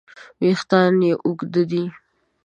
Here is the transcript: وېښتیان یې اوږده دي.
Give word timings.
وېښتیان 0.41 0.95
یې 1.07 1.13
اوږده 1.25 1.63
دي. 1.71 1.83